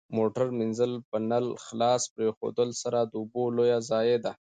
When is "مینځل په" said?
0.57-1.17